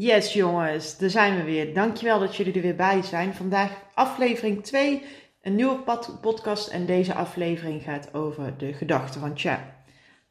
[0.00, 1.74] Yes jongens, daar zijn we weer.
[1.74, 3.34] Dankjewel dat jullie er weer bij zijn.
[3.34, 5.02] Vandaag aflevering 2,
[5.42, 5.82] een nieuwe
[6.20, 9.20] podcast en deze aflevering gaat over de gedachten.
[9.20, 9.74] Want ja,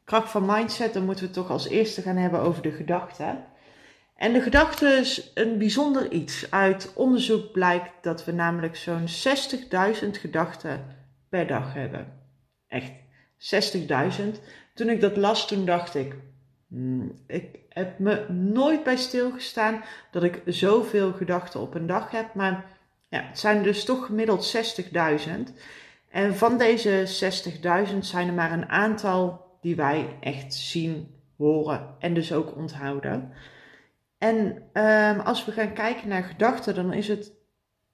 [0.04, 3.44] kracht van mindset, dan moeten we toch als eerste gaan hebben over de gedachten.
[4.16, 6.50] En de gedachte is een bijzonder iets.
[6.50, 9.06] Uit onderzoek blijkt dat we namelijk zo'n
[10.02, 10.84] 60.000 gedachten
[11.28, 12.12] per dag hebben.
[12.68, 12.92] Echt,
[13.38, 14.40] 60.000.
[14.74, 16.14] Toen ik dat las, toen dacht ik,
[17.26, 22.34] ik heb me nooit bij stilgestaan dat ik zoveel gedachten op een dag heb.
[22.34, 22.64] Maar
[23.08, 24.56] ja, het zijn dus toch gemiddeld
[25.26, 25.54] 60.000.
[26.08, 27.06] En van deze
[27.92, 33.32] 60.000 zijn er maar een aantal die wij echt zien, horen en dus ook onthouden.
[34.18, 37.32] En um, als we gaan kijken naar gedachten, dan is het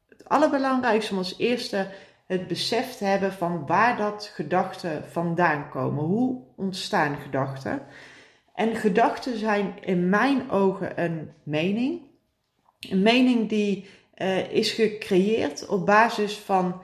[0.09, 1.89] het allerbelangrijkste om als eerste
[2.27, 6.05] het besef te hebben van waar dat gedachten vandaan komen.
[6.05, 7.83] Hoe ontstaan gedachten?
[8.55, 12.01] En gedachten zijn in mijn ogen een mening.
[12.81, 13.87] Een mening die
[14.17, 16.83] uh, is gecreëerd op basis van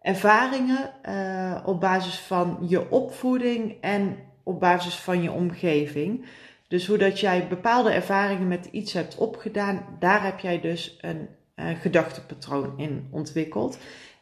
[0.00, 6.24] ervaringen, uh, op basis van je opvoeding en op basis van je omgeving.
[6.68, 11.28] Dus hoe dat jij bepaalde ervaringen met iets hebt opgedaan, daar heb jij dus een
[11.56, 13.78] uh, gedachtepatroon in ontwikkeld.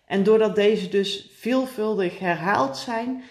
[0.07, 3.23] En doordat deze dus veelvuldig herhaald zijn,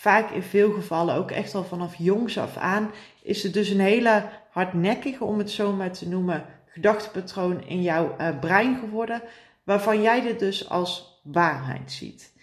[0.00, 2.90] vaak in veel gevallen ook echt al vanaf jongs af aan,
[3.22, 8.16] is het dus een hele hardnekkige, om het zo maar te noemen, gedachtepatroon in jouw
[8.18, 9.22] uh, brein geworden,
[9.64, 12.34] waarvan jij dit dus als waarheid ziet.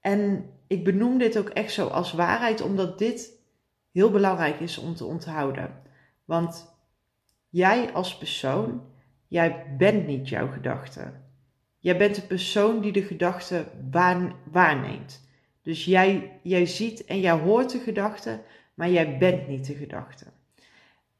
[0.00, 3.32] En ik benoem dit ook echt zo als waarheid, omdat dit
[3.92, 5.82] heel belangrijk is om te onthouden.
[6.24, 6.74] Want
[7.48, 8.82] jij als persoon,
[9.28, 11.12] jij bent niet jouw gedachte.
[11.78, 13.64] Jij bent de persoon die de gedachte
[14.50, 15.26] waarneemt.
[15.68, 18.40] Dus jij, jij ziet en jij hoort de gedachte,
[18.74, 20.24] maar jij bent niet de gedachte.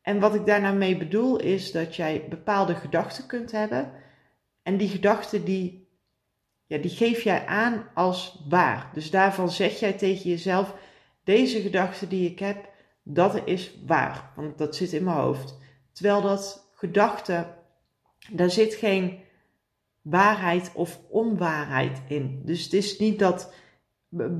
[0.02, 3.92] En wat ik daar nou mee bedoel is dat jij bepaalde gedachten kunt hebben.
[4.62, 5.88] En die gedachten die,
[6.66, 8.90] ja, die geef jij aan als waar.
[8.94, 10.74] Dus daarvan zeg jij tegen jezelf,
[11.24, 12.68] deze gedachte die ik heb,
[13.02, 14.32] dat is waar.
[14.36, 15.58] Want dat zit in mijn hoofd.
[15.92, 17.46] Terwijl dat gedachte,
[18.30, 19.18] daar zit geen
[20.02, 22.42] waarheid of onwaarheid in.
[22.44, 23.52] Dus het is niet dat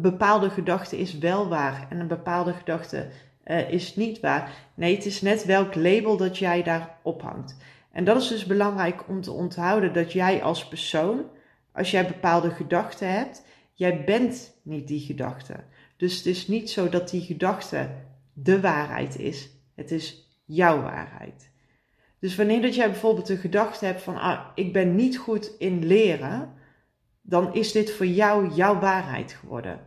[0.00, 3.08] bepaalde gedachte is wel waar en een bepaalde gedachte
[3.44, 4.52] uh, is niet waar.
[4.74, 7.56] Nee, het is net welk label dat jij daar ophangt.
[7.92, 11.24] En dat is dus belangrijk om te onthouden dat jij als persoon,
[11.72, 15.54] als jij bepaalde gedachten hebt, jij bent niet die gedachte.
[15.96, 17.90] Dus het is niet zo dat die gedachte
[18.32, 19.50] de waarheid is.
[19.74, 21.50] Het is jouw waarheid.
[22.20, 25.86] Dus wanneer dat jij bijvoorbeeld de gedachte hebt van ah, ik ben niet goed in
[25.86, 26.52] leren,
[27.28, 29.80] dan is dit voor jou jouw waarheid geworden.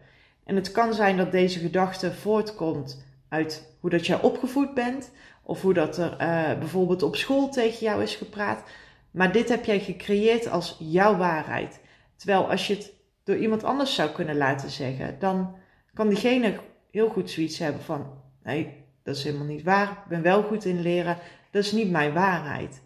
[0.44, 5.12] En het kan zijn dat deze gedachte voortkomt uit hoe dat jij opgevoed bent,
[5.44, 8.63] of hoe dat er uh, bijvoorbeeld op school tegen jou is gepraat.
[9.12, 11.80] Maar dit heb jij gecreëerd als jouw waarheid.
[12.16, 12.94] Terwijl als je het
[13.24, 15.56] door iemand anders zou kunnen laten zeggen, dan
[15.94, 16.59] kan diegene
[16.91, 18.07] heel goed zoiets hebben van:
[18.44, 19.90] nee, dat is helemaal niet waar.
[19.90, 21.18] Ik ben wel goed in leren.
[21.51, 22.81] Dat is niet mijn waarheid.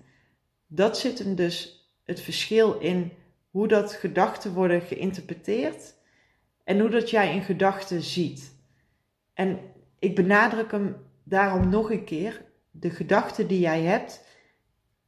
[0.68, 3.12] Dat zit hem dus het verschil in
[3.56, 5.94] hoe dat gedachten worden geïnterpreteerd
[6.64, 8.56] en hoe dat jij een gedachte ziet.
[9.34, 9.60] En
[10.00, 12.42] ik benadruk hem daarom nog een keer.
[12.72, 14.24] De gedachte die jij hebt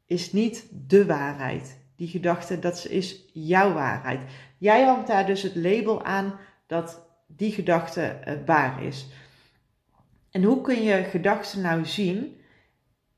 [0.05, 1.79] is niet de waarheid.
[1.95, 4.21] Die gedachte, dat is jouw waarheid.
[4.57, 9.07] Jij hangt daar dus het label aan dat die gedachte uh, waar is.
[10.31, 12.41] En hoe kun je gedachten nou zien?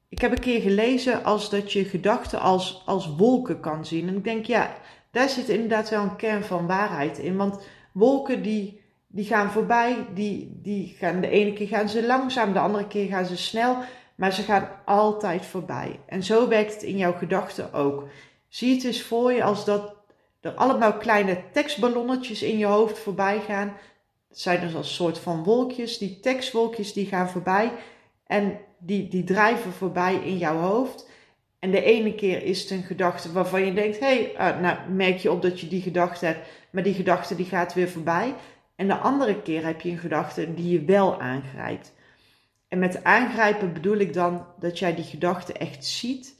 [0.07, 4.07] Ik heb een keer gelezen als dat je gedachten als, als wolken kan zien.
[4.07, 4.77] En ik denk, ja,
[5.11, 7.37] daar zit inderdaad wel een kern van waarheid in.
[7.37, 7.59] Want
[7.91, 12.59] wolken die, die gaan voorbij, die, die gaan, de ene keer gaan ze langzaam, de
[12.59, 13.77] andere keer gaan ze snel,
[14.15, 15.99] maar ze gaan altijd voorbij.
[16.05, 18.07] En zo werkt het in jouw gedachten ook.
[18.47, 19.93] Zie het eens voor je als dat
[20.41, 23.77] er allemaal kleine tekstballonnetjes in je hoofd voorbij gaan.
[24.29, 25.97] Dat zijn dus als soort van wolkjes.
[25.97, 27.71] Die tekstwolkjes die gaan voorbij
[28.27, 31.08] en die, die drijven voorbij in jouw hoofd.
[31.59, 34.89] En de ene keer is het een gedachte waarvan je denkt, hé, hey, uh, nou
[34.89, 38.35] merk je op dat je die gedachte hebt, maar die gedachte die gaat weer voorbij.
[38.75, 41.93] En de andere keer heb je een gedachte die je wel aangrijpt.
[42.67, 46.35] En met aangrijpen bedoel ik dan dat jij die gedachte echt ziet.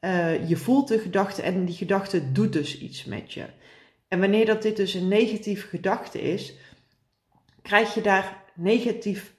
[0.00, 3.44] Uh, je voelt de gedachte en die gedachte doet dus iets met je.
[4.08, 6.54] En wanneer dat dit dus een negatieve gedachte is,
[7.62, 9.34] krijg je daar negatief,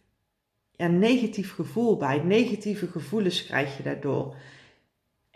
[0.71, 2.17] ja, negatief gevoel bij.
[2.17, 4.35] Negatieve gevoelens krijg je daardoor.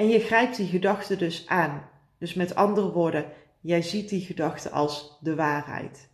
[0.01, 1.89] En je grijpt die gedachte dus aan.
[2.17, 3.25] Dus met andere woorden,
[3.59, 6.09] jij ziet die gedachte als de waarheid.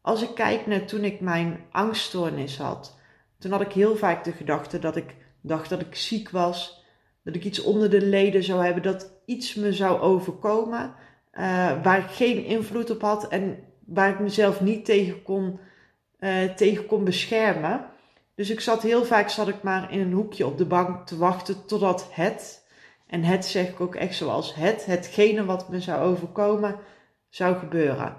[0.00, 2.98] Als ik kijk naar toen ik mijn angststoornis had,
[3.38, 6.84] toen had ik heel vaak de gedachte dat ik dacht dat ik ziek was,
[7.24, 10.94] dat ik iets onder de leden zou hebben, dat iets me zou overkomen
[11.32, 15.60] uh, waar ik geen invloed op had en waar ik mezelf niet tegen kon,
[16.20, 17.86] uh, tegen kon beschermen.
[18.34, 21.16] Dus ik zat heel vaak zat ik maar in een hoekje op de bank te
[21.16, 22.57] wachten totdat het,
[23.08, 26.76] en het zeg ik ook echt zoals het, hetgene wat me zou overkomen,
[27.28, 28.16] zou gebeuren.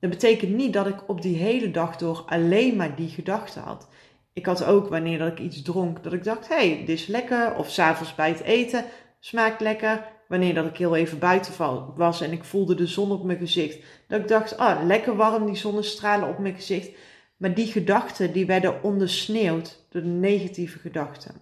[0.00, 3.88] Dat betekent niet dat ik op die hele dag door alleen maar die gedachten had.
[4.32, 7.54] Ik had ook wanneer dat ik iets dronk, dat ik dacht, hey, dit is lekker.
[7.56, 8.84] Of s'avonds bij het eten,
[9.20, 10.12] smaakt lekker.
[10.28, 11.52] Wanneer dat ik heel even buiten
[11.96, 13.78] was en ik voelde de zon op mijn gezicht.
[14.08, 16.90] Dat ik dacht, ah, lekker warm die zonnestralen op mijn gezicht.
[17.36, 21.34] Maar die gedachten, die werden ondersneeuwd door de negatieve gedachten.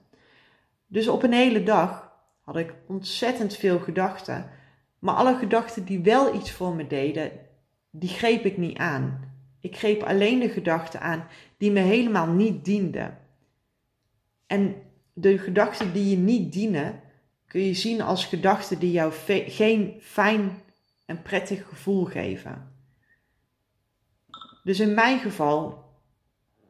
[0.93, 4.51] Dus op een hele dag had ik ontzettend veel gedachten.
[4.99, 7.31] Maar alle gedachten die wel iets voor me deden,
[7.91, 9.35] die greep ik niet aan.
[9.61, 13.19] Ik greep alleen de gedachten aan die me helemaal niet dienden.
[14.47, 14.75] En
[15.13, 17.01] de gedachten die je niet dienen,
[17.47, 19.13] kun je zien als gedachten die jou
[19.47, 20.63] geen fijn
[21.05, 22.75] en prettig gevoel geven.
[24.65, 25.85] Dus in mijn geval,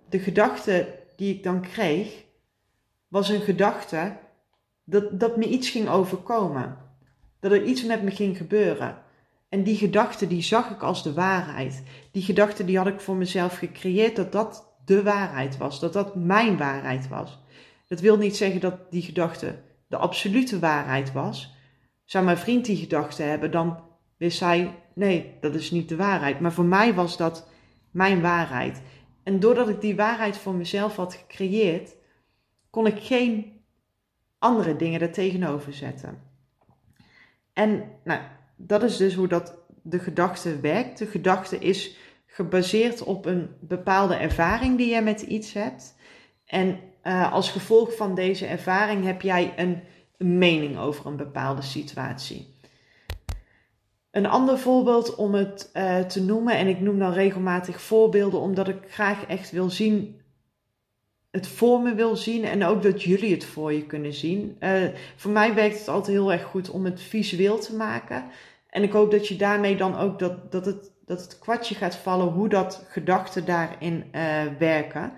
[0.08, 2.21] de gedachte die ik dan kreeg,
[3.12, 4.16] was een gedachte
[4.84, 6.76] dat, dat me iets ging overkomen.
[7.40, 8.98] Dat er iets met me ging gebeuren.
[9.48, 11.82] En die gedachte die zag ik als de waarheid.
[12.12, 15.80] Die gedachte die had ik voor mezelf gecreëerd dat dat de waarheid was.
[15.80, 17.38] Dat dat mijn waarheid was.
[17.88, 19.54] Dat wil niet zeggen dat die gedachte
[19.86, 21.54] de absolute waarheid was.
[22.04, 23.80] Zou mijn vriend die gedachte hebben, dan
[24.16, 26.40] wist hij, nee, dat is niet de waarheid.
[26.40, 27.48] Maar voor mij was dat
[27.90, 28.82] mijn waarheid.
[29.22, 32.00] En doordat ik die waarheid voor mezelf had gecreëerd,
[32.72, 33.60] kon ik geen
[34.38, 36.22] andere dingen er tegenover zetten.
[37.52, 38.20] En nou,
[38.56, 40.98] dat is dus hoe dat de gedachte werkt.
[40.98, 41.96] De gedachte is
[42.26, 45.94] gebaseerd op een bepaalde ervaring die jij met iets hebt.
[46.44, 49.82] En uh, als gevolg van deze ervaring heb jij een,
[50.16, 52.56] mening over een bepaalde situatie.
[54.10, 58.68] Een ander voorbeeld om het uh, te noemen, en ik noem dan regelmatig voorbeelden omdat
[58.68, 60.21] ik graag echt wil zien,
[61.32, 64.56] het voor me wil zien en ook dat jullie het voor je kunnen zien.
[64.60, 64.84] Uh,
[65.16, 68.24] voor mij werkt het altijd heel erg goed om het visueel te maken.
[68.68, 71.96] En ik hoop dat je daarmee dan ook dat, dat, het, dat het kwartje gaat
[71.96, 75.12] vallen hoe dat gedachten daarin uh, werken.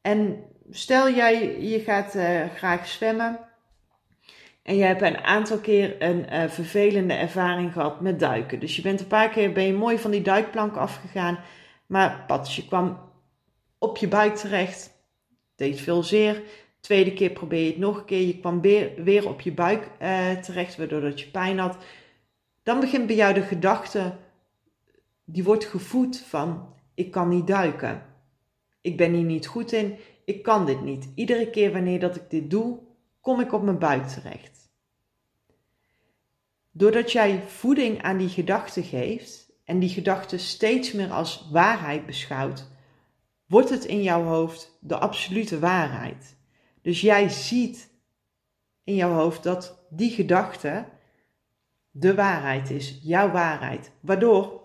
[0.00, 3.38] En stel jij, je gaat uh, graag zwemmen.
[4.62, 8.60] En je hebt een aantal keer een vervelende ervaring gehad met duiken.
[8.60, 11.38] Dus je bent een paar keer ben je mooi van die duikplank afgegaan.
[11.86, 12.98] Maar pat, je kwam
[13.78, 14.95] op je buik terecht.
[15.56, 16.42] Deed veel zeer.
[16.80, 18.26] Tweede keer probeer je het nog een keer.
[18.26, 18.60] Je kwam
[19.04, 21.76] weer, op je buik uh, terecht, waardoor dat je pijn had.
[22.62, 24.16] Dan begint bij jou de gedachte,
[25.24, 28.02] die wordt gevoed van ik kan niet duiken.
[28.80, 31.08] Ik ben hier niet goed in, ik kan dit niet.
[31.14, 32.78] Iedere keer wanneer dat ik dit doe,
[33.20, 34.70] kom ik op mijn buik terecht.
[36.70, 42.68] Doordat jij voeding aan die gedachte geeft en die gedachte steeds meer als waarheid beschouwt,
[43.46, 46.36] wordt het in jouw hoofd de absolute waarheid.
[46.82, 47.90] Dus jij ziet
[48.84, 50.84] in jouw hoofd dat die gedachte
[51.90, 53.90] de waarheid is, jouw waarheid.
[54.00, 54.60] Waardoor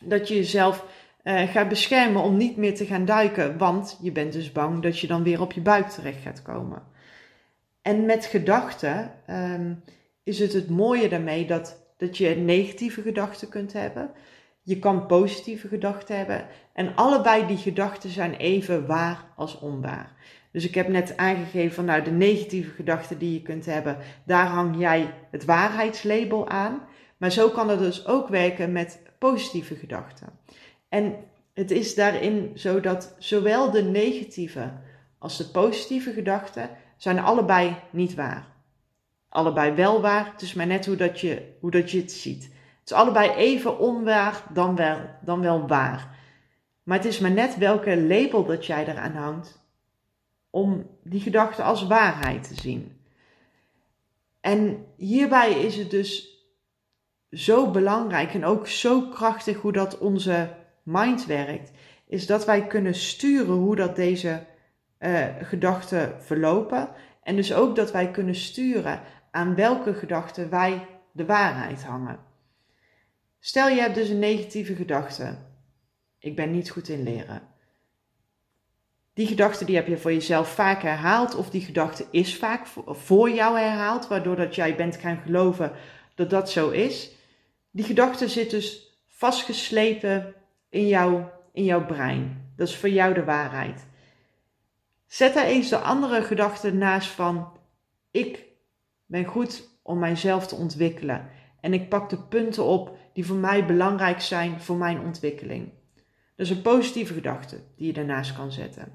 [0.00, 0.84] dat je jezelf
[1.22, 4.98] uh, gaat beschermen om niet meer te gaan duiken, want je bent dus bang dat
[4.98, 6.82] je dan weer op je buik terecht gaat komen.
[7.82, 9.82] En met gedachten um,
[10.22, 14.10] is het het mooie daarmee dat, dat je negatieve gedachten kunt hebben.
[14.66, 16.46] Je kan positieve gedachten hebben.
[16.72, 20.12] En allebei die gedachten zijn even waar als onwaar.
[20.52, 24.46] Dus ik heb net aangegeven van nou de negatieve gedachten die je kunt hebben, daar
[24.46, 26.80] hang jij het waarheidslabel aan.
[27.16, 30.28] Maar zo kan het dus ook werken met positieve gedachten.
[30.88, 31.14] En
[31.54, 34.72] het is daarin zo dat zowel de negatieve
[35.18, 38.46] als de positieve gedachten zijn allebei niet waar.
[39.28, 42.54] Allebei wel waar, het is maar net hoe, dat je, hoe dat je het ziet.
[42.86, 46.18] Het is allebei even onwaar dan wel, dan wel waar.
[46.82, 49.62] Maar het is maar net welke label dat jij eraan hangt
[50.50, 53.00] om die gedachte als waarheid te zien.
[54.40, 56.40] En hierbij is het dus
[57.30, 61.70] zo belangrijk en ook zo krachtig hoe dat onze mind werkt,
[62.06, 64.46] is dat wij kunnen sturen hoe dat deze
[64.98, 66.88] uh, gedachten verlopen.
[67.22, 69.00] En dus ook dat wij kunnen sturen
[69.30, 72.34] aan welke gedachten wij de waarheid hangen.
[73.46, 75.36] Stel je hebt dus een negatieve gedachte.
[76.18, 77.42] Ik ben niet goed in leren.
[79.14, 83.30] Die gedachte die heb je voor jezelf vaak herhaald of die gedachte is vaak voor
[83.30, 85.72] jou herhaald, waardoor dat jij bent gaan geloven
[86.14, 87.10] dat dat zo is.
[87.70, 90.34] Die gedachte zit dus vastgeslepen
[90.68, 91.22] in, jou,
[91.52, 92.52] in jouw brein.
[92.56, 93.86] Dat is voor jou de waarheid.
[95.06, 97.58] Zet daar eens de andere gedachte naast van
[98.10, 98.44] ik
[99.06, 101.30] ben goed om mijzelf te ontwikkelen.
[101.60, 105.68] En ik pak de punten op die voor mij belangrijk zijn voor mijn ontwikkeling.
[106.36, 108.92] Is een positieve gedachte die je daarnaast kan zetten.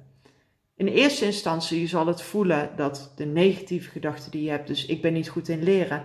[0.76, 5.02] In eerste instantie zal het voelen dat de negatieve gedachte die je hebt, dus ik
[5.02, 6.04] ben niet goed in leren,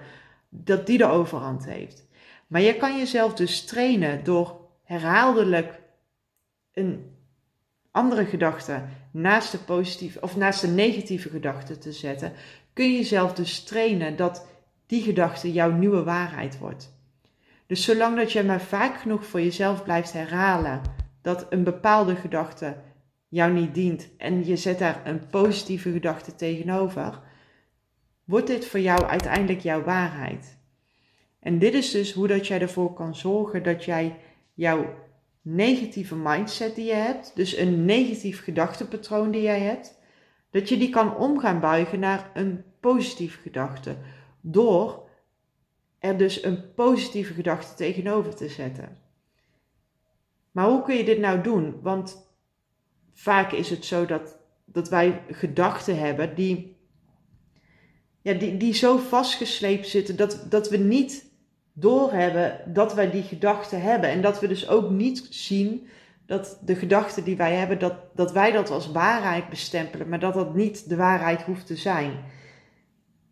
[0.48, 2.06] dat die de overhand heeft.
[2.46, 5.80] Maar je kan jezelf dus trainen door herhaaldelijk
[6.72, 7.14] een
[7.90, 12.32] andere gedachte naast de positieve of naast de negatieve gedachte te zetten,
[12.72, 14.46] kun je jezelf dus trainen dat
[14.86, 16.94] die gedachte jouw nieuwe waarheid wordt.
[17.66, 20.80] Dus zolang dat je maar vaak genoeg voor jezelf blijft herhalen
[21.22, 22.76] dat een bepaalde gedachte
[23.28, 27.20] jou niet dient en je zet daar een positieve gedachte tegenover,
[28.24, 30.58] wordt dit voor jou uiteindelijk jouw waarheid.
[31.40, 34.16] En dit is dus hoe dat jij ervoor kan zorgen dat jij
[34.54, 34.94] jouw
[35.42, 39.98] negatieve mindset die je hebt, dus een negatief gedachtepatroon die jij hebt,
[40.50, 43.96] dat je die kan omgaan buigen naar een positieve gedachte.
[44.48, 45.08] Door
[45.98, 48.98] er dus een positieve gedachte tegenover te zetten.
[50.50, 51.80] Maar hoe kun je dit nou doen?
[51.82, 52.30] Want
[53.14, 56.76] vaak is het zo dat, dat wij gedachten hebben die,
[58.22, 61.30] ja, die, die zo vastgesleept zitten dat, dat we niet
[61.72, 64.10] doorhebben dat wij die gedachten hebben.
[64.10, 65.86] En dat we dus ook niet zien
[66.26, 70.34] dat de gedachten die wij hebben, dat, dat wij dat als waarheid bestempelen, maar dat
[70.34, 72.24] dat niet de waarheid hoeft te zijn.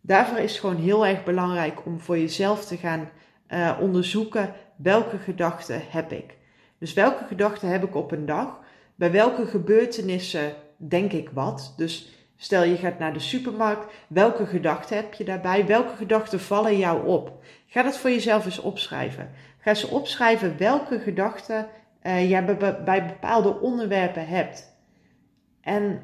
[0.06, 3.08] Daarvoor is het gewoon heel erg belangrijk om voor jezelf te gaan
[3.48, 6.36] uh, onderzoeken welke gedachten heb ik.
[6.78, 8.60] Dus welke gedachten heb ik op een dag?
[8.94, 11.74] Bij welke gebeurtenissen denk ik wat?
[11.76, 15.66] Dus stel je gaat naar de supermarkt, welke gedachten heb je daarbij?
[15.66, 17.42] Welke gedachten vallen jou op?
[17.66, 19.30] Ga dat voor jezelf eens opschrijven.
[19.58, 21.66] Ga eens opschrijven welke gedachten
[22.02, 22.44] uh, jij
[22.84, 24.76] bij bepaalde onderwerpen hebt.
[25.60, 26.02] En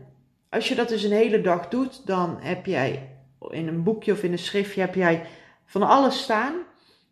[0.49, 3.10] als je dat dus een hele dag doet, dan heb jij
[3.49, 5.23] in een boekje of in een schriftje heb jij
[5.65, 6.55] van alles staan.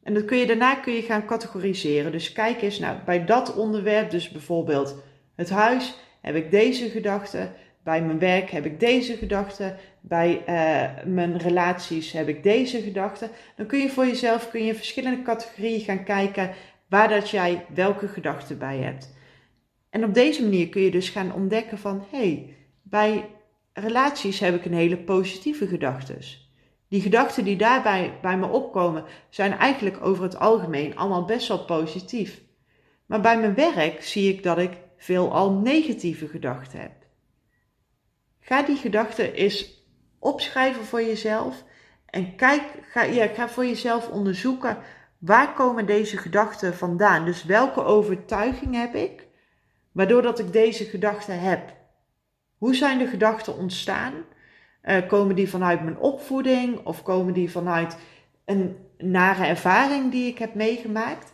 [0.03, 2.13] En dat kun je, daarna kun je gaan categoriseren.
[2.13, 5.03] Dus kijk eens, nou, bij dat onderwerp, dus bijvoorbeeld
[5.35, 7.53] het huis, heb ik deze gedachten.
[7.83, 9.77] Bij mijn werk heb ik deze gedachten.
[10.01, 13.31] Bij uh, mijn relaties heb ik deze gedachten.
[13.57, 16.51] Dan kun je voor jezelf kun je verschillende categorieën gaan kijken
[16.89, 19.17] waar dat jij welke gedachten bij hebt.
[19.91, 23.25] En op deze manier kun je dus gaan ontdekken van hé, hey, bij
[23.81, 26.19] relaties heb ik een hele positieve gedachten.
[26.89, 31.65] Die gedachten die daarbij bij me opkomen zijn eigenlijk over het algemeen allemaal best wel
[31.65, 32.41] positief.
[33.07, 36.93] Maar bij mijn werk zie ik dat ik veelal negatieve gedachten heb.
[38.41, 39.87] Ga die gedachten eens
[40.19, 41.65] opschrijven voor jezelf
[42.07, 44.79] en kijk, ga, ja, ga voor jezelf onderzoeken
[45.19, 47.25] waar komen deze gedachten vandaan.
[47.25, 49.27] Dus welke overtuiging heb ik,
[49.93, 51.77] waardoor dat ik deze gedachten heb.
[52.59, 54.13] Hoe zijn de gedachten ontstaan?
[54.85, 57.97] Uh, komen die vanuit mijn opvoeding of komen die vanuit
[58.45, 61.33] een nare ervaring die ik heb meegemaakt?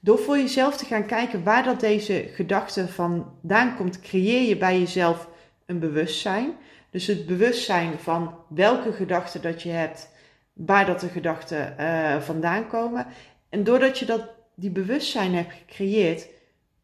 [0.00, 4.78] Door voor jezelf te gaan kijken waar dat deze gedachte vandaan komt, creëer je bij
[4.78, 5.28] jezelf
[5.66, 6.52] een bewustzijn.
[6.90, 10.08] Dus het bewustzijn van welke gedachten dat je hebt,
[10.52, 13.06] waar dat de gedachten uh, vandaan komen.
[13.48, 16.28] En doordat je dat, die bewustzijn hebt gecreëerd,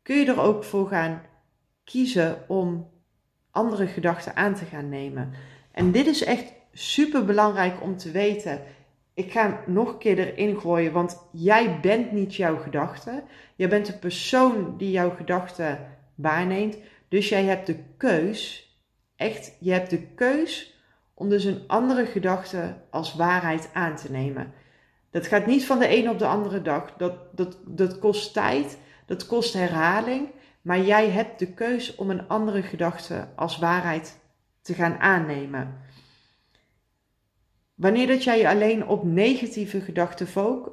[0.03, 1.23] kun je er ook voor gaan
[1.85, 2.91] kiezen om
[3.57, 5.33] andere gedachten aan te gaan nemen.
[5.73, 8.61] En dit is echt super belangrijk om te weten.
[9.15, 13.23] Ik ga nog een keer erin gooien, want jij bent niet jouw gedachte.
[13.55, 15.79] Jij bent de persoon die jouw gedachten
[16.15, 16.77] waarneemt.
[17.09, 18.71] Dus jij hebt de keus,
[19.17, 20.81] echt, je hebt de keus
[21.15, 24.53] om dus een andere gedachte als waarheid aan te nemen.
[25.11, 26.95] Dat gaat niet van de een op de andere dag.
[26.97, 30.29] Dat, dat, dat kost tijd, dat kost herhaling.
[30.67, 34.19] Maar jij hebt de keus om een andere gedachte als waarheid
[34.63, 35.81] te gaan aannemen.
[37.75, 40.27] Wanneer dat jij je alleen op negatieve gedachten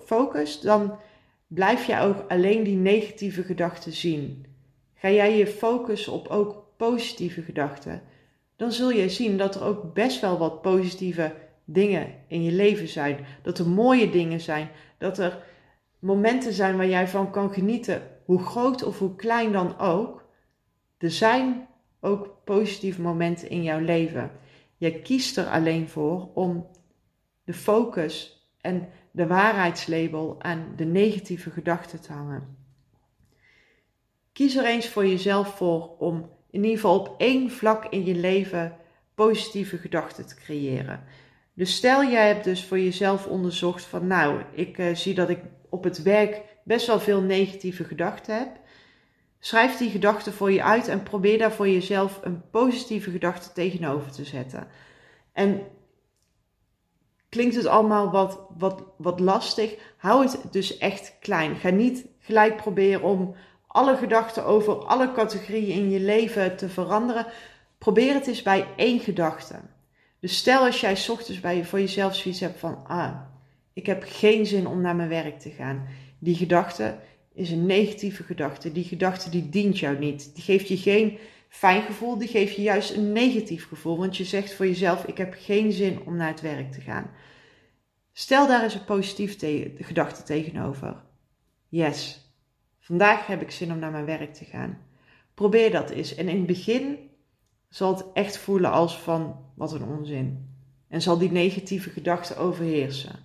[0.05, 0.99] focust, dan
[1.47, 4.45] blijf je ook alleen die negatieve gedachten zien.
[4.93, 8.01] Ga jij je focussen op ook positieve gedachten,
[8.55, 11.33] dan zul je zien dat er ook best wel wat positieve
[11.65, 13.25] dingen in je leven zijn.
[13.41, 15.43] Dat er mooie dingen zijn, dat er
[15.99, 20.25] momenten zijn waar jij van kan genieten, hoe groot of hoe klein dan ook.
[20.97, 21.67] Er zijn
[21.99, 24.31] ook positieve momenten in jouw leven.
[24.77, 26.67] Je kiest er alleen voor om
[27.43, 32.57] de focus en de waarheidslabel aan de negatieve gedachten te hangen.
[34.31, 38.15] Kies er eens voor jezelf voor om in ieder geval op één vlak in je
[38.15, 38.75] leven
[39.15, 41.03] positieve gedachten te creëren.
[41.53, 45.39] Dus stel jij hebt dus voor jezelf onderzocht van nou, ik uh, zie dat ik
[45.69, 48.59] op het werk best wel veel negatieve gedachten heb.
[49.39, 54.11] Schrijf die gedachten voor je uit en probeer daar voor jezelf een positieve gedachte tegenover
[54.11, 54.67] te zetten.
[55.33, 55.61] En
[57.29, 59.75] klinkt het allemaal wat, wat, wat lastig.
[59.97, 61.55] Hou het dus echt klein.
[61.55, 63.35] Ga niet gelijk proberen om
[63.67, 67.25] alle gedachten over alle categorieën in je leven te veranderen.
[67.77, 69.55] Probeer het eens bij één gedachte.
[70.19, 73.15] Dus stel als jij ochtends bij, voor jezelf zoiets hebt van, ah,
[73.73, 75.87] ik heb geen zin om naar mijn werk te gaan.
[76.23, 76.97] Die gedachte
[77.33, 78.71] is een negatieve gedachte.
[78.71, 80.35] Die gedachte die dient jou niet.
[80.35, 81.17] Die geeft je geen
[81.49, 83.97] fijn gevoel, die geeft je juist een negatief gevoel.
[83.97, 87.11] Want je zegt voor jezelf, ik heb geen zin om naar het werk te gaan.
[88.11, 91.03] Stel daar eens een positieve gedachte tegenover.
[91.67, 92.31] Yes,
[92.79, 94.77] vandaag heb ik zin om naar mijn werk te gaan.
[95.33, 96.15] Probeer dat eens.
[96.15, 96.97] En in het begin
[97.69, 100.55] zal het echt voelen als van wat een onzin.
[100.89, 103.19] En zal die negatieve gedachte overheersen.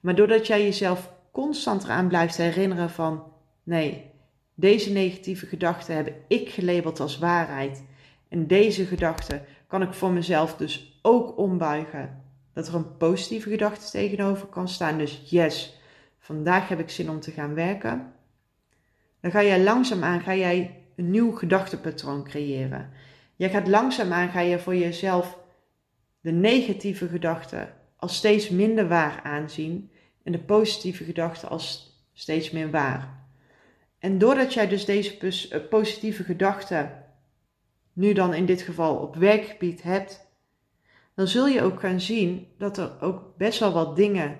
[0.00, 4.10] Maar doordat jij jezelf constant eraan blijft herinneren van nee,
[4.54, 7.84] deze negatieve gedachten heb ik gelabeld als waarheid.
[8.28, 12.22] En deze gedachte kan ik voor mezelf dus ook ombuigen.
[12.52, 14.98] Dat er een positieve gedachte tegenover kan staan.
[14.98, 15.80] Dus yes,
[16.18, 18.12] vandaag heb ik zin om te gaan werken.
[19.20, 22.90] Dan ga jij langzaamaan ga jij een nieuw gedachtepatroon creëren.
[23.36, 25.38] Jij gaat langzaamaan ga je voor jezelf
[26.20, 29.90] de negatieve gedachten als steeds minder waar aanzien
[30.24, 33.20] en de positieve gedachten als steeds meer waar.
[33.98, 37.04] En doordat jij dus deze eh, positieve gedachten
[37.92, 40.30] nu dan in dit geval op werkgebied hebt,
[41.14, 44.38] dan zul je ook gaan zien dat er ook best wel wat dingen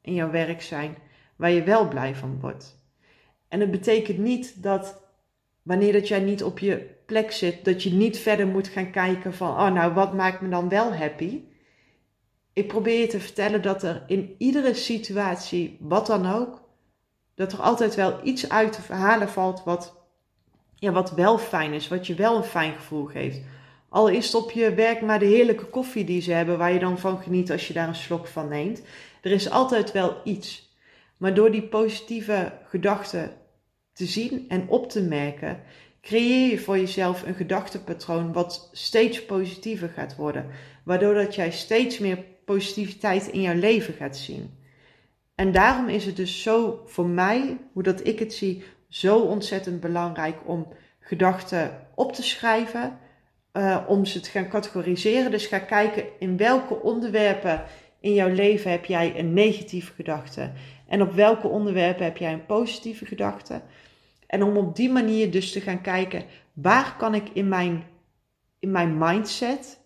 [0.00, 0.96] in jouw werk zijn
[1.36, 2.84] waar je wel blij van wordt.
[3.48, 5.02] En het betekent niet dat
[5.62, 9.34] wanneer dat jij niet op je plek zit, dat je niet verder moet gaan kijken
[9.34, 11.42] van, oh nou, wat maakt me dan wel happy?
[12.56, 16.62] Ik probeer je te vertellen dat er in iedere situatie, wat dan ook,
[17.34, 19.94] dat er altijd wel iets uit te verhalen valt wat,
[20.74, 23.40] ja, wat wel fijn is, wat je wel een fijn gevoel geeft.
[23.88, 26.78] Al is het op je werk maar de heerlijke koffie die ze hebben, waar je
[26.78, 28.82] dan van geniet als je daar een slok van neemt.
[29.22, 30.76] Er is altijd wel iets.
[31.18, 33.36] Maar door die positieve gedachten
[33.92, 35.62] te zien en op te merken,
[36.00, 40.46] creëer je voor jezelf een gedachtepatroon wat steeds positiever gaat worden.
[40.84, 44.54] Waardoor dat jij steeds meer positiviteit in jouw leven gaat zien.
[45.34, 49.80] En daarom is het dus zo voor mij, hoe dat ik het zie, zo ontzettend
[49.80, 50.68] belangrijk om
[51.00, 52.98] gedachten op te schrijven,
[53.52, 55.30] uh, om ze te gaan categoriseren.
[55.30, 57.64] Dus ga kijken in welke onderwerpen
[58.00, 60.52] in jouw leven heb jij een negatieve gedachte
[60.86, 63.62] en op welke onderwerpen heb jij een positieve gedachte.
[64.26, 67.84] En om op die manier dus te gaan kijken, waar kan ik in mijn,
[68.58, 69.80] in mijn mindset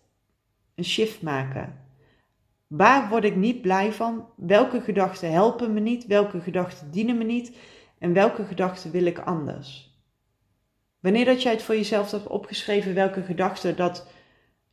[0.75, 1.80] een shift maken?
[2.71, 4.29] Waar word ik niet blij van?
[4.35, 6.07] Welke gedachten helpen me niet?
[6.07, 7.57] Welke gedachten dienen me niet?
[7.99, 9.95] En welke gedachten wil ik anders?
[10.99, 14.07] Wanneer dat jij het voor jezelf hebt opgeschreven welke gedachten dat,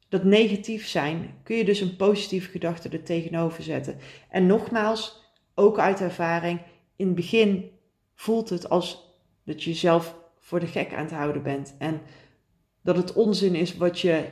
[0.08, 3.98] dat negatief zijn, kun je dus een positieve gedachte er tegenover zetten.
[4.30, 6.60] En nogmaals, ook uit ervaring,
[6.96, 7.70] in het begin
[8.14, 11.74] voelt het als dat je jezelf voor de gek aan het houden bent.
[11.78, 12.00] En
[12.82, 14.24] dat het onzin is wat je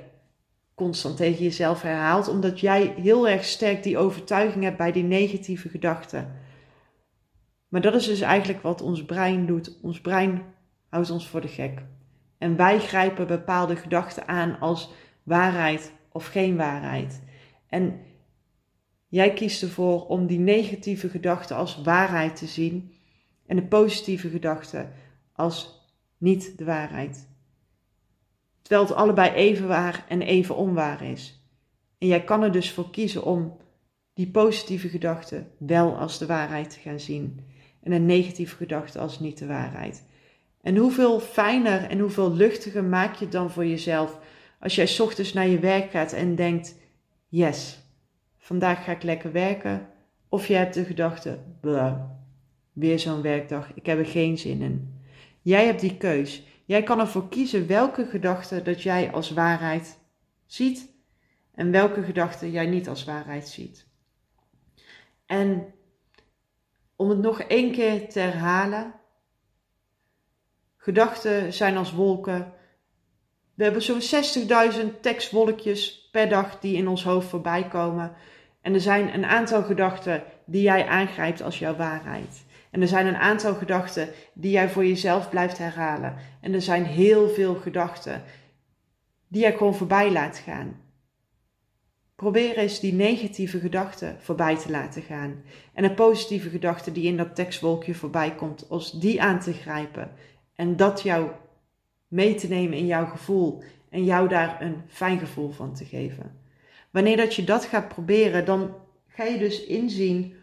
[0.77, 5.69] constant tegen jezelf herhaalt, omdat jij heel erg sterk die overtuiging hebt bij die negatieve
[5.69, 6.35] gedachten.
[7.69, 9.79] Maar dat is dus eigenlijk wat ons brein doet.
[9.83, 10.43] Ons brein
[10.89, 11.83] houdt ons voor de gek.
[12.39, 17.23] En wij grijpen bepaalde gedachten aan als waarheid of geen waarheid.
[17.69, 18.01] En
[19.09, 22.93] jij kiest ervoor om die negatieve gedachten als waarheid te zien
[23.47, 24.93] en de positieve gedachten
[25.33, 25.85] als
[26.19, 27.29] niet de waarheid.
[28.67, 31.41] Terwijl het allebei even waar en even onwaar is.
[31.99, 33.57] En jij kan er dus voor kiezen om
[34.15, 37.41] die positieve gedachte wel als de waarheid te gaan zien.
[37.83, 40.05] En een negatieve gedachte als niet de waarheid.
[40.63, 44.19] En hoeveel fijner en hoeveel luchtiger maak je het dan voor jezelf
[44.61, 46.77] als jij ochtends naar je werk gaat en denkt:
[47.29, 47.79] Yes,
[48.39, 49.89] vandaag ga ik lekker werken.
[50.29, 51.39] Of je hebt de gedachte:
[52.73, 55.01] weer zo'n werkdag, ik heb er geen zin in.
[55.43, 56.43] Jij hebt die keus.
[56.67, 59.99] Jij kan ervoor kiezen welke gedachte dat jij als waarheid
[60.47, 60.95] ziet
[61.55, 63.87] en welke gedachte jij niet als waarheid ziet.
[65.27, 65.75] En
[66.97, 68.95] om het nog één keer te herhalen,
[70.77, 72.53] gedachten zijn als wolken.
[73.55, 74.01] We hebben zo'n
[74.91, 78.15] 60.000 tekstwolkjes per dag die in ons hoofd voorbij komen.
[78.61, 82.46] En er zijn een aantal gedachten die jij aangrijpt als jouw waarheid.
[82.77, 86.17] En er zijn een aantal gedachten die jij voor jezelf blijft herhalen.
[86.41, 88.23] En er zijn heel veel gedachten
[89.29, 90.81] die jij gewoon voorbij laat gaan.
[92.17, 95.43] Probeer eens die negatieve gedachten voorbij te laten gaan.
[95.75, 100.11] En een positieve gedachte die in dat tekstwolkje voorbij komt, als die aan te grijpen.
[100.55, 101.31] En dat jou
[102.09, 103.63] mee te nemen in jouw gevoel.
[103.91, 106.41] En jou daar een fijn gevoel van te geven.
[106.91, 108.75] Wanneer dat je dat gaat proberen, dan
[109.07, 110.35] ga je dus inzien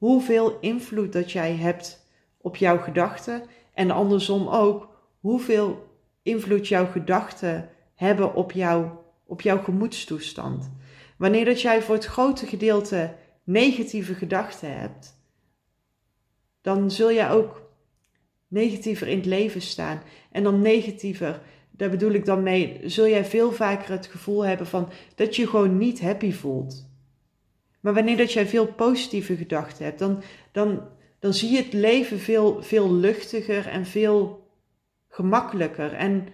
[0.00, 3.42] hoeveel invloed dat jij hebt op jouw gedachten
[3.74, 4.88] en andersom ook
[5.20, 5.88] hoeveel
[6.22, 8.88] invloed jouw gedachten hebben op, jou,
[9.26, 10.70] op jouw gemoedstoestand.
[11.18, 15.18] Wanneer dat jij voor het grote gedeelte negatieve gedachten hebt,
[16.60, 17.62] dan zul jij ook
[18.48, 20.02] negatiever in het leven staan.
[20.32, 24.66] En dan negatiever, daar bedoel ik dan mee, zul jij veel vaker het gevoel hebben
[24.66, 26.89] van dat je gewoon niet happy voelt.
[27.80, 30.88] Maar wanneer dat jij veel positieve gedachten hebt, dan, dan,
[31.18, 34.48] dan zie je het leven veel, veel luchtiger en veel
[35.08, 35.92] gemakkelijker.
[35.92, 36.28] En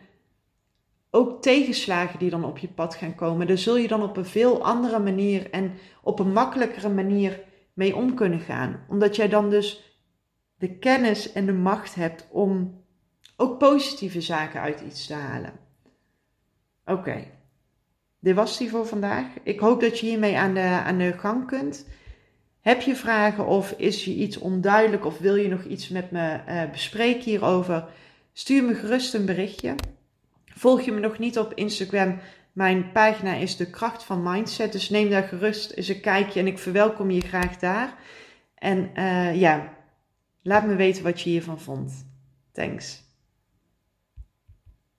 [1.10, 4.26] ook tegenslagen die dan op je pad gaan komen, daar zul je dan op een
[4.26, 7.40] veel andere manier en op een makkelijkere manier
[7.72, 8.84] mee om kunnen gaan.
[8.88, 9.98] Omdat jij dan dus
[10.58, 12.84] de kennis en de macht hebt om
[13.36, 15.52] ook positieve zaken uit iets te halen.
[16.84, 17.24] Oké,
[18.26, 19.26] dit was die voor vandaag.
[19.42, 21.86] Ik hoop dat je hiermee aan de, aan de gang kunt.
[22.60, 26.40] Heb je vragen of is je iets onduidelijk of wil je nog iets met me
[26.48, 27.88] uh, bespreken hierover?
[28.32, 29.74] Stuur me gerust een berichtje.
[30.44, 32.18] Volg je me nog niet op Instagram?
[32.52, 36.46] Mijn pagina is de kracht van mindset, dus neem daar gerust eens een kijkje en
[36.46, 37.94] ik verwelkom je graag daar.
[38.54, 39.72] En uh, ja,
[40.42, 42.06] laat me weten wat je hiervan vond.
[42.52, 43.05] Thanks.